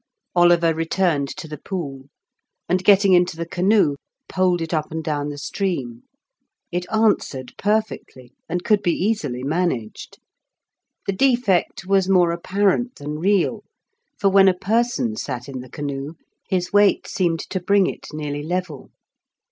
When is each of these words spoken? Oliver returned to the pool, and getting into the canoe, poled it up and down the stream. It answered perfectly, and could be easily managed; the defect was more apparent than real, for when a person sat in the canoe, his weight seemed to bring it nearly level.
Oliver 0.35 0.73
returned 0.73 1.27
to 1.37 1.47
the 1.47 1.59
pool, 1.59 2.05
and 2.67 2.83
getting 2.83 3.13
into 3.13 3.37
the 3.37 3.45
canoe, 3.45 3.97
poled 4.27 4.59
it 4.59 4.73
up 4.73 4.89
and 4.91 5.03
down 5.03 5.29
the 5.29 5.37
stream. 5.37 6.01
It 6.71 6.87
answered 6.91 7.53
perfectly, 7.59 8.33
and 8.49 8.63
could 8.63 8.81
be 8.81 8.93
easily 8.93 9.43
managed; 9.43 10.17
the 11.05 11.13
defect 11.13 11.85
was 11.85 12.09
more 12.09 12.31
apparent 12.31 12.95
than 12.95 13.19
real, 13.19 13.63
for 14.17 14.29
when 14.31 14.47
a 14.47 14.55
person 14.57 15.17
sat 15.17 15.47
in 15.47 15.59
the 15.59 15.69
canoe, 15.69 16.15
his 16.49 16.73
weight 16.73 17.05
seemed 17.05 17.41
to 17.51 17.59
bring 17.61 17.85
it 17.85 18.07
nearly 18.11 18.41
level. 18.41 18.89